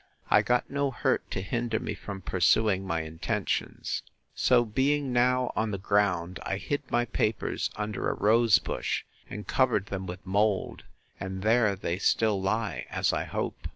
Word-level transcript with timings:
I 0.31 0.41
got 0.41 0.67
no 0.67 0.89
hurt 0.89 1.29
to 1.29 1.41
hinder 1.43 1.79
me 1.79 1.93
from 1.93 2.23
pursuing 2.23 2.87
my 2.87 3.01
intentions. 3.01 4.01
So 4.33 4.65
being 4.65 5.13
now 5.13 5.53
on 5.55 5.69
the 5.69 5.77
ground, 5.77 6.39
I 6.41 6.57
hid 6.57 6.89
my 6.89 7.05
papers 7.05 7.69
under 7.75 8.09
a 8.09 8.15
rose 8.19 8.57
bush, 8.57 9.03
and 9.29 9.45
covered 9.45 9.85
them 9.85 10.07
with 10.07 10.25
mould, 10.25 10.85
and 11.19 11.43
there 11.43 11.75
they 11.75 11.99
still 11.99 12.41
lie, 12.41 12.87
as 12.89 13.13
I 13.13 13.25
hope. 13.25 13.67